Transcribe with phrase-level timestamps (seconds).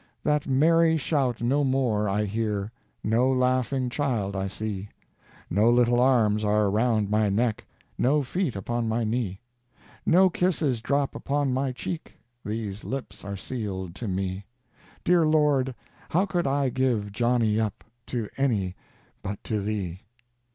[0.23, 2.71] That merry shout no more I hear,
[3.03, 4.89] No laughing child I see,
[5.47, 7.67] No little arms are round my neck,
[7.99, 9.41] No feet upon my knee;
[10.03, 14.47] No kisses drop upon my cheek; These lips are sealed to me.
[15.03, 15.75] Dear Lord,
[16.09, 18.75] how could I give Johnnie up To any
[19.21, 19.99] but to Thee?